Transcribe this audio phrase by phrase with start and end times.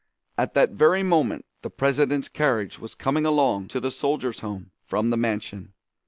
[0.35, 5.11] At that very moment the President's carriage was coming along to the Soldiers' Home from
[5.11, 5.73] the mansion.